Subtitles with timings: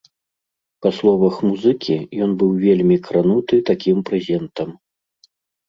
[0.85, 1.97] Па словах музыкі,
[2.27, 4.77] ён быў вельмі крануты такім прэзентам.